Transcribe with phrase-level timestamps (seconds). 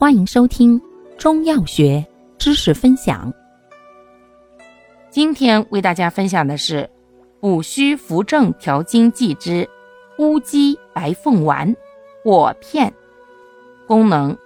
[0.00, 0.80] 欢迎收听
[1.18, 2.06] 中药学
[2.38, 3.34] 知识分享。
[5.10, 6.88] 今天为大家分享的是
[7.40, 9.68] 补虚扶正调经剂之
[10.20, 11.74] 乌鸡白凤丸
[12.22, 12.94] 或片，
[13.88, 14.38] 功能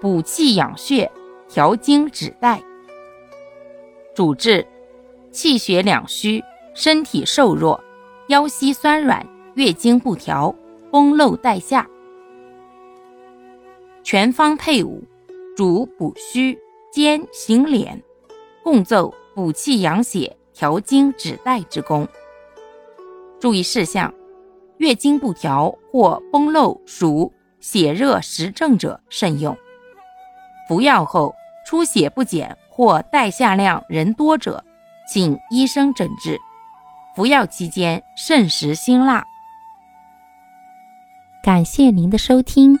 [0.00, 1.08] 补气养血、
[1.48, 2.60] 调经止带。
[4.16, 4.66] 主治
[5.30, 6.42] 气血两虚、
[6.74, 7.80] 身体瘦弱、
[8.30, 9.24] 腰膝酸软、
[9.54, 10.52] 月经不调、
[10.90, 11.88] 崩漏带下。
[14.10, 15.04] 全方配伍，
[15.54, 16.58] 主补虚、
[16.90, 18.00] 兼行敛，
[18.64, 22.08] 共奏补气养血、调经止带之功。
[23.38, 24.10] 注意事项：
[24.78, 29.54] 月经不调或崩漏属血热实症者慎用。
[30.66, 31.34] 服药后
[31.66, 34.64] 出血不减或带下量人多者，
[35.06, 36.40] 请医生诊治。
[37.14, 39.22] 服药期间慎食辛辣。
[41.44, 42.80] 感谢您的收听。